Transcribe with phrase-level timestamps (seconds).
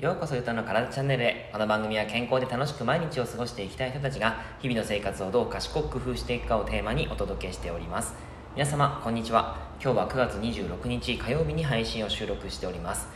[0.00, 1.50] ようこそゆたの体チャンネルへ。
[1.52, 8.14] この番組は健康で楽しく毎日を過ごしていきたい人たちが日々の生活をどう賢く工夫していくかをテーマにお届けしております。
[8.54, 9.58] 皆様こんにちは。
[9.78, 13.08] 今日は9月26日火曜日に配信を収録しております。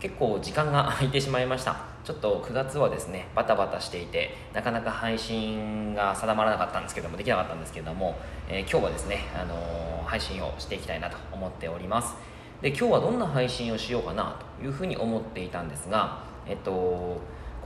[0.00, 1.76] 結構時間が空いてしまいました。
[2.02, 8.16] ちょっと9月はですねバタバタしていてなかなか配信が定まらなかったんですけどもできなかったんですけども、
[8.48, 12.33] えー、今日はですね、あのー、配信をしていきたいなと思っております。
[12.62, 17.20] で今日はどんな配信をしようかなというふうに思っていたんですが、えっと、こ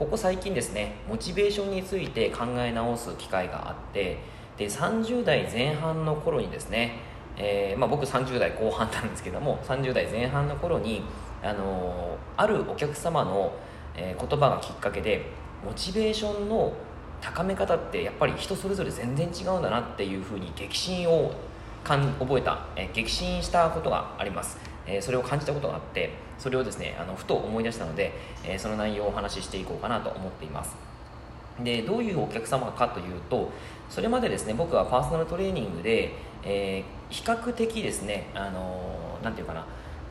[0.09, 4.17] こ最近ですねモチベーションについて考え直す機会があって
[4.57, 6.99] で30代前半の頃にですね、
[7.37, 11.01] えー、まあ、僕30代後半なんですけども30代前半の頃に、
[11.41, 13.53] あのあるお客様の、
[13.95, 15.25] えー、言葉がきっかけで
[15.65, 16.73] モチベーションの
[17.21, 21.33] 高め方ってやっぱり人それぞれ全然違うんだなっていうふうに激震を
[21.83, 24.68] 覚えた、え、激震したことがあります。
[24.89, 30.75] えそれを感じたことがあってそれをですねあのふと思い出したので、えその内容をお話ししていこうかなと思っています。
[31.63, 33.51] でどういうお客様かというと
[33.89, 39.65] それまでですね僕はパーソナルトレーニングで、えー、比較的ですねあのー、て言うかな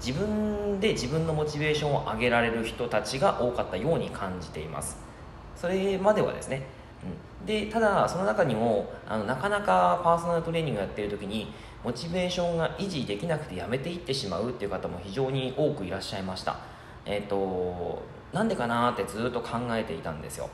[0.04, 4.98] 自分で自分のモチベーションを上げられる人たちが多かったように感じています。
[5.56, 6.62] それまではですね、
[7.46, 11.52] でただその中にもあのなかなかパーソナルトレーニングやってる時に
[11.84, 16.58] モチベーションが維持できなくてやめていってしまうっていう方も非常に多くいらっしゃいました。
[17.06, 20.50] えっ、ー、となんでかなってずっと考えていたんですよ。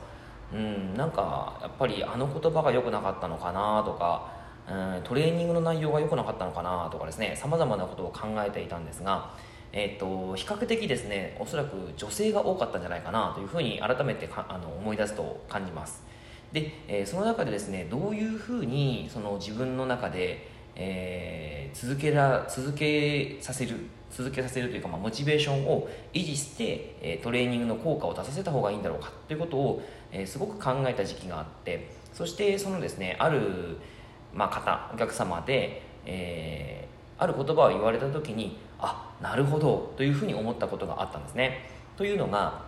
[0.53, 4.31] うんなんかやっぱりあの言葉が良くなかったのかなとか
[4.69, 9.33] うんトレーニングの内容が良くなかったのかなとかですねさまざまなことを考えていたんですが
[9.77, 16.14] えーと、比較的ですねおそらく女性が多かったんじゃないかなというふうに改めてあの思い出すと感じます。
[16.55, 23.75] で、えー、その中でですねどういうふうにその自分の中でえー、続けら続けさせる
[24.11, 33.77] 続けさせるというか、まあ、モチベーションを維持して、え、トレーニングの効果を出させた方がいいんだろうかということを、え、すごく考えた時期があってそしてそのですねある、
[34.33, 41.69] まあ、方お客様で、え、ある言葉を言われた時にあなるほどというふうに思ったことがあったんですね。
[41.97, 42.63] というのが、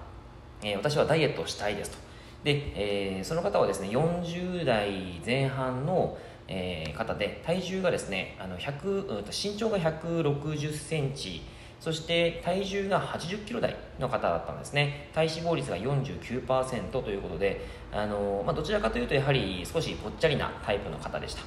[0.63, 2.06] え、私はダイエットをしたいですと。
[2.43, 6.17] で、えー、その方はですね40代前半の
[6.47, 11.41] えー、方で体重がですねあの100身長が1 6 0センチ
[11.79, 15.09] そして体重が80キロ台の方だったんですね。
[15.13, 21.43] 体脂肪率が49%ということであの、まあ、どちらかというとやはり少しぽっちゃりなタイプの方でした。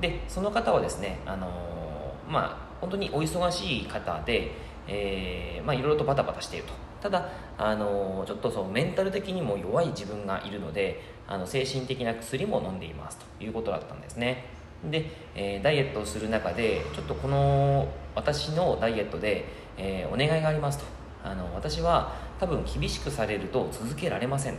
[0.00, 4.52] でその方はですねあの、まあ、本当にお忙しい方で、
[4.88, 6.83] えーまあ、いろいろとバタバタしていると。
[7.04, 7.28] ただ
[7.58, 14.46] あのちょっとそのメンタル的にも弱い自分がいるのであの精神的な薬も飲んでいますということだったんですね。
[14.90, 19.44] で、えー、ダイエットをする中でちょっとこの私のダイエットで、
[19.76, 20.86] えー、お願いがありますと。
[21.22, 24.56] あの私は多分厳しくされると続けられません、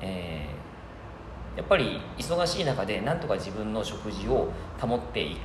[0.00, 5.36] えー、やっぱり忙しい中でなんとか自分の食事を保ってい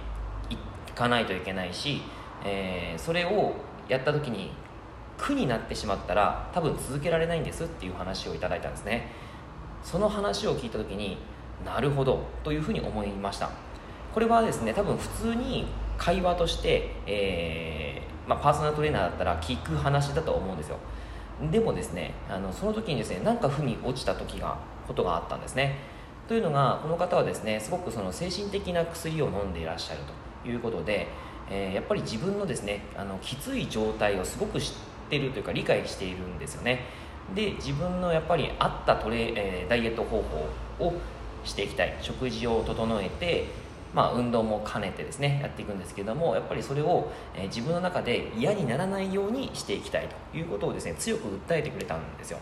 [0.95, 2.01] かないといけないし、
[2.45, 3.55] えそれを
[3.89, 4.51] やった時に
[5.19, 9.11] 苦になってしまったら多分続けられないんですっていう話をいただいたんですね。
[9.83, 11.17] その話を聞いた時に
[11.65, 13.49] なるほどというふうに思いました。
[14.13, 20.77] これはですね多分普通に会話として、えー、まあ、パーソナルトレーナーだったら聞く話だと思うんですよ。
[21.51, 24.57] でもですねあのその時にですねなんか負に落ちた時が
[24.87, 25.75] ことがあったんですね。
[26.27, 29.99] というのがこの方はですねすごくその精神的な薬を飲んでいらっしゃる
[30.43, 31.07] ということで、
[31.49, 36.85] えー、やっぱり自分のですねあのきつい状態をすごく知っててるというか理解しているんですよね。
[37.35, 40.23] で自分のやっぱり合ったトレ、えー、ダイエット方
[40.79, 40.93] 法を
[41.43, 41.95] していきたい。
[42.01, 43.47] 食事を整えて
[43.93, 50.37] まあ、運動も兼ねてですねやっていくんですけどもやっぱりそれを、えー、自分の中で嫌にならないようにしていきたいと。
[50.37, 52.37] いうことをですね強く訴えてくれたんですよ、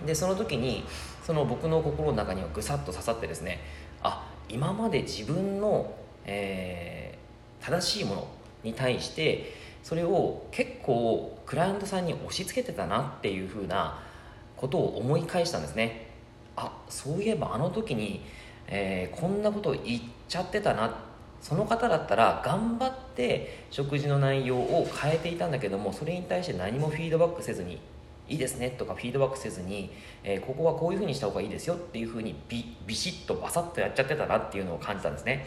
[0.00, 0.84] うん、でその時に
[1.22, 3.60] その僕の心の中にはぐさっと刺さってですね
[4.02, 8.28] あ今まで自分の、えー、正しいもの
[8.62, 9.52] に対して
[9.86, 14.02] それを結構クライアントさんに押し付けてたなっていうふうな
[14.56, 16.08] ことを思い返したんですね。
[16.56, 18.20] あそういえばあの時に、
[18.66, 20.92] えー、こんなことを言っちゃってたな。
[21.40, 27.78] その方だったら頑張って食事の内容を変えていたんだけどもそれに対して何もフィードバックせずに
[28.28, 29.92] いいですねとかフィードバックせずに、
[30.24, 35.46] えー、ここはこういうふうにした方がいいですよっていうふうにビビシッとバサッとやっちゃってたなっていうのを感じたんですね、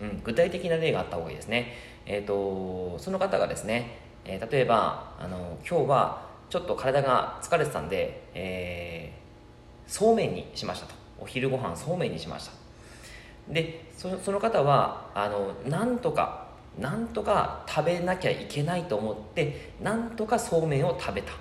[0.00, 1.72] うん、具体的な例があった方がいいですね。
[2.06, 10.94] えーと、その方がですね、えー、例えばあの今日はちょっと体が疲れてたんで、えー、そうめんにしましたと。
[11.18, 12.52] お昼ご飯そうめんにしました。
[13.48, 16.46] でそその方はあのなんとか
[16.78, 21.32] なんとか食べなきゃいけないと思ってなんとかそうめんを食べた。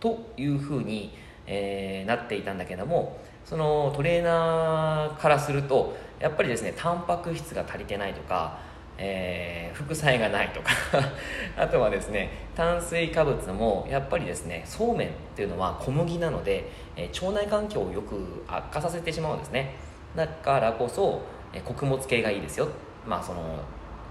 [0.00, 1.12] というふうに、
[1.46, 8.58] えー、なっていたんだけどもそのトレーナーからするとやっぱりですねタンパク質が足りてないとか、
[8.96, 10.70] えー、副菜がないとか
[11.56, 19.74] あとはですね炭水化物もやっぱりですねそうめんっていうのは小麦なので、えー、腸内環境をよく悪化させてしまうんですね。
[20.16, 21.20] だからこそ、
[21.52, 22.68] えー、穀物系がいいですよ。
[23.06, 23.40] まあその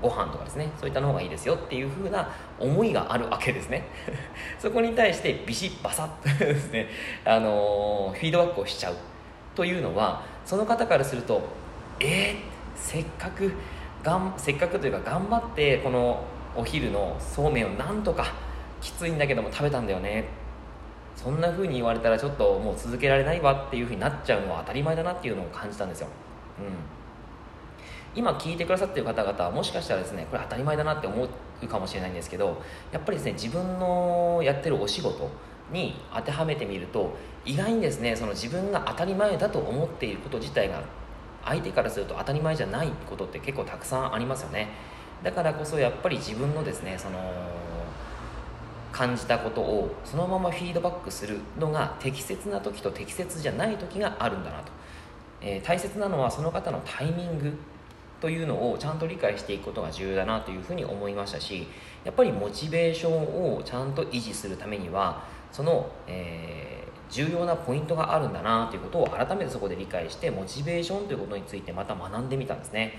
[0.01, 1.55] ご飯とかですねそういったの方がいいですよ。
[1.55, 3.83] っていう風な思いがあるわけですね。
[4.59, 6.87] そこに対してビシッバサッとですね、
[7.25, 8.95] あのー、フィードバックをしちゃう
[9.55, 11.41] というのはその方からすると
[11.99, 12.35] えー、
[12.75, 13.51] せっかく
[14.03, 16.23] がんせっかくというか頑張ってこの
[16.55, 18.33] お昼のそうめんをなんとか
[18.81, 20.47] きついんだけども食べたんだよね。
[21.17, 26.07] そんな風に言われたらちょっともう続けられないわっていう風になっちゃうのは当たり前だなっていうのを感じたんですよ、
[26.59, 31.27] うん、今聞いてくださってる方々はもしかしたらですねこれ当たり前だなって思
[31.63, 32.61] うかもしれないんですけど
[32.91, 35.27] やっぱりですね自分のやってるお仕事
[35.71, 40.83] に当てはめてみると意外にですねその自分が当たり前だと思っていること自体が
[41.47, 44.69] 相手からすると当たり前じゃないことって結構たくさんありますよね。
[45.23, 47.17] だからこそやっぱり自分のですねその
[48.91, 54.71] 感じたことをそのままフィードバックするのが適切な時と適切じゃない時があるんだなと、
[55.41, 57.53] えー、大切なのはその方のタイミング
[58.19, 61.67] というのをちゃんと理解していくことが重要だなというふうに思いましたし
[62.03, 72.93] やっぱりモチベーションをちゃんと維持するためにはその、えー重要なポイントがあるんだなということを改めてそこで理解してモチベーションということについてまた学んでみたんですね。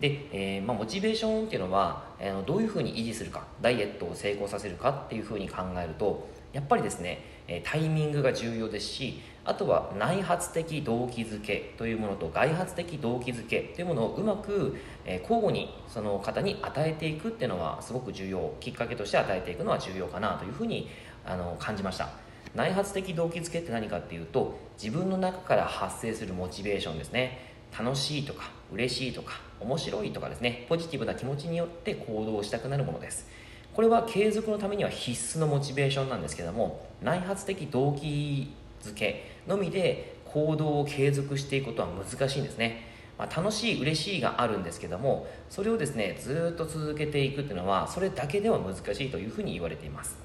[0.00, 7.24] で、えー、まあ、モチベーションっていうのは、えー、どういうふうに維持するかダイエットを成功させるかっていうふうに考えるとやっぱりですね
[7.64, 14.76] タイミングが重要ですしあとは内発的動機づけというものと外発的動機づけというものをうまく
[15.22, 20.88] 交互にその方に与えていくっていうのはすごく重要きっかけとして与えていくのは重要かなというふうに
[21.24, 22.21] あの感じました。
[22.54, 27.52] 内発的動機づけって何かっていうと自分の中から発生するモチベーションですね。
[27.78, 30.66] 楽しいとか嬉しいとか面白いとかですね。
[30.68, 33.26] ポジティブな気持ちによって行動したくなるものです。
[33.74, 38.52] これは継続のためには必須のモチベーションなんですけども内発的動機
[38.82, 42.86] づけのみで行動を継続していくことは難しいんですね、
[43.18, 50.18] まあ、楽しい嬉しいがあるんですけどもそれをですねずっと続けていくっていうのはそれだけでは難しいというふうに言われています。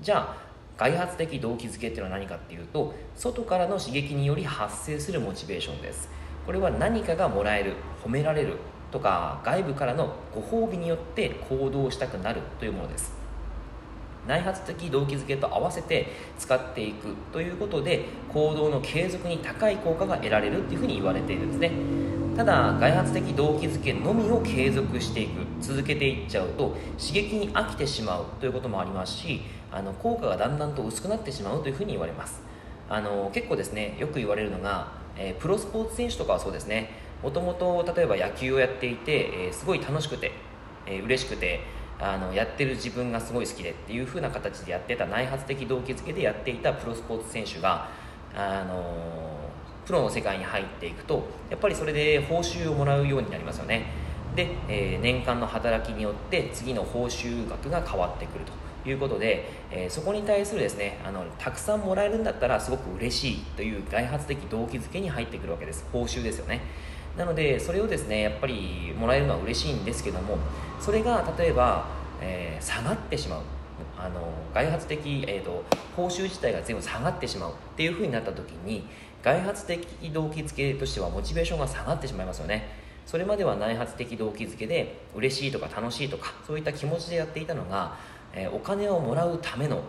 [0.00, 6.08] じゃあ外発的動機づけっていうのは何かっていうと外からの刺激により発生するモチベーションです。
[6.44, 7.74] これは何かがもらえる
[8.04, 8.56] 褒められる
[8.90, 13.12] とか外部からのご褒美によって行動したくなるというものです。
[14.26, 16.06] 内発的動機づけと合わせて
[16.38, 21.72] 使っていくということで行動の継続に高い効果が得られるっていうふうに言われているんですね。
[22.36, 29.42] ただ外発的動機づけのみを継続していく続けていっちゃうと刺激に飽きてしまうということもありますし
[29.74, 32.40] あの効果がだんだんと薄くなってしまうというふうに言われます。
[32.88, 36.90] あの結構ですねよく言われるのが、えー、プロスポーツ選手とかはそうですね
[37.22, 40.32] もともと例えば野球をやっていて、えー、すごい楽しくて、
[40.86, 41.60] えー、嬉しくて
[41.98, 47.88] あのやってる自分がすごい好きでっていう風な形でやってた内発的動機づけでやっていたプロスポーツ選手が
[48.36, 48.84] あの
[49.86, 53.86] プロの世界に入っていくとやっぱりそれで報酬をもらうようになりますよね。
[54.34, 58.63] で、えー、年間の働きによって次の報酬額が変わってくると。
[58.86, 65.86] いうことで、えー、そこに対するですねあのたくさんもらえるんだったらすごく嬉しいという外発的動機づけに入ってくるわけです。
[65.92, 66.60] 報酬ですよね。
[67.16, 70.36] なのでそれをですねやっぱりもらえるのは嬉しいんですけども
[70.80, 71.86] それが例えば、
[72.20, 73.40] えー、下がってしまう。
[73.98, 74.20] あの
[74.52, 75.64] 外発的、えーと、
[75.96, 78.84] 報酬自体が全部下がってしまうっていうふうになった時に
[79.22, 82.84] 外発的動機づけとしてはモチベーションが下がってしまいますよね。
[83.06, 87.96] それまでは内発的動機づけで嬉しいとか楽しいとかそういった気持ちでやっていたのが
[88.34, 89.82] えお金をもらうための、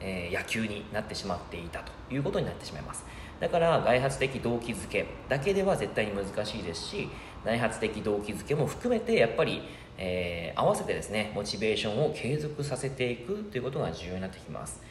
[0.00, 3.04] え野球になってしまっていたということになってしまいます。
[3.40, 7.08] だから外発的動機づけだけでは絶対に難しいですし
[7.44, 9.62] 内発的動機づけも含めてやっぱり、
[9.96, 14.82] えー、合わせてですねモチベーションを継続させていくということが重要になってきます。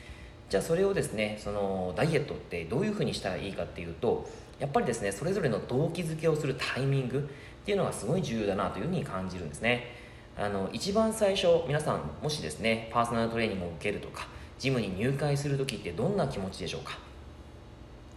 [0.49, 4.27] じゃあそれをですねそのダイエットってどういうふうにしたらいいかっていうと
[4.59, 9.98] やっぱりですねそれぞれの動機づけをするタイミングっていうのがすごい重要だなというふうに感じるんですね。
[10.39, 14.27] あの一番最初皆さんもしですねパーソナルトレーニングを受けるとか
[14.57, 16.97] ジムに入会する時ってどんな気持ちでしょうか？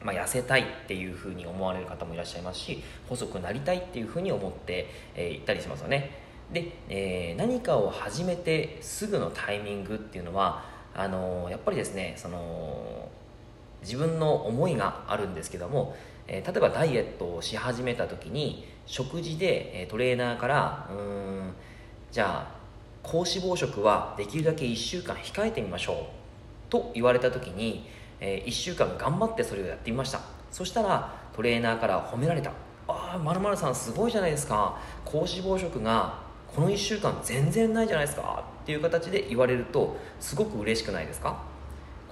[0.05, 6.11] まあ、痩せたいっていうふうに思われる方もいらっしゃいますし細くなりたいっていうふうに思って、えー、ったりしますよね。
[6.53, 10.65] で、えー、何かを始めてすぐのタイミングっていうのは
[10.95, 13.09] あのー、やっぱりですねその
[13.83, 21.53] 自分の思いがあるんですけども、えー、例えばダイエットをし始めた時に食事で、えトレーナーからうん
[22.13, 22.53] じゃあ
[23.03, 26.71] 高脂肪食はできるだけ1週間控えてみましょう。
[26.71, 27.91] と言われた時に
[28.25, 30.21] えー、1週間頑張ってそれをやってみました。
[30.49, 32.53] そしたらトレーナーから褒められた
[32.87, 34.79] ああまるさんすごいじゃないですか。
[35.05, 41.35] 高脂肪食がこの1週間全然ないじゃないですかっていう形で言われるとすごく嬉しくないですか？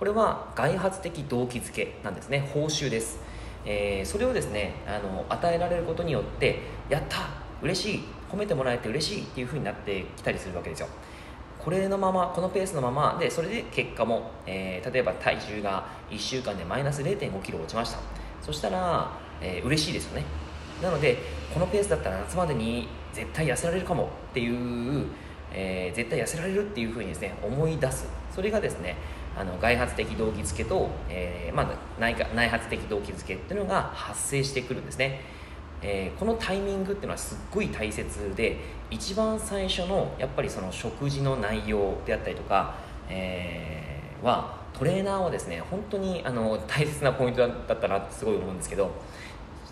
[0.00, 2.50] これは外発的動機づけなんですね。
[2.52, 3.21] 報酬です、
[3.64, 7.19] えー、それをですねあの与えられることによってやった
[7.62, 8.04] 嬉しい。
[8.32, 10.88] 褒めてもらえて嬉しいっていう風になってきたりするわけですよ。
[11.58, 17.99] これのままこのペースのままでそれで結果も、えー、例えば体重が1週間でマイナス0 5キロ落ちました。
[18.40, 19.10] そしたら、
[19.42, 20.25] えー、嬉しいですよね。
[20.82, 21.18] なので
[21.52, 25.06] このペースだったら夏までに絶対痩せられるかもっていう、
[25.52, 28.08] えー、絶対痩せられるっていうふうにですね思い出す。
[28.34, 28.96] それがですね
[29.37, 35.20] あの外発的動機づけと、えーまあ、内内発的動機づけっていうのが発生してくるんですね、
[35.82, 38.58] えー、このタイミングっていうのはすっごい大切で
[38.90, 42.75] 一番最初のやっぱりその食事の内容であったりとか、
[43.08, 48.90] えー、はトレーナーはですね本当にあの大切なポイントだったなってすごい思うんですけど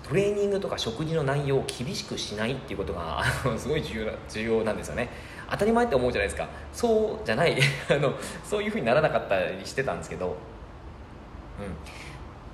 [0.09, 3.23] トレーニングとか食事の内容を厳しくしないっていうことが
[3.59, 5.11] すごい重要重要なんですよね。
[5.51, 6.49] 当たり前って思うじゃないですか。
[6.73, 7.59] そうじゃない
[7.91, 10.35] あのそういうふうにならなかったりしてたんですけど、うん、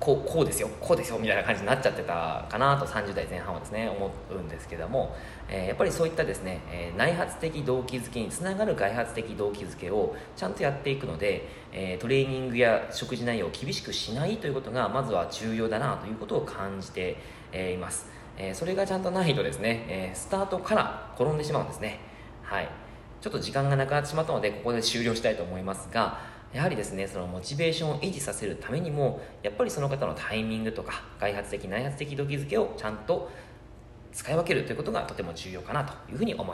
[0.05, 5.15] こうこうですよこうですよみたいな感じになっちゃってたかなと30代前半はですね思うんですけども、
[5.49, 17.17] えー、やっぱりそういったですね、えー、内発的動機づけにつながる外発的動機づけをちゃんとやっていくので、えー、トレーニングや食事内容を厳しくしないということがまずは重要だなということを感じて、
[17.51, 18.05] えいます、
[18.37, 21.99] えそれがちゃんとないとですね、えスタートから転んでしまうんですね。
[22.43, 22.69] はい。
[23.25, 26.19] ちょっと時間がなくなってしまったのでここで終了したいと思いますが
[26.55, 33.29] やはりですねそのモチベーションを維持させるためにもやっぱりその方のタイミングとか外発的内発的動機づけをちゃんと
[34.13, 36.53] 使い分けるということがとても重要かなというふうに思いま